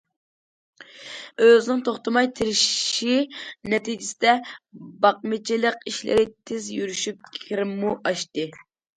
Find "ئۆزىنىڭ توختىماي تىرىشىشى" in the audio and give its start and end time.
1.47-3.17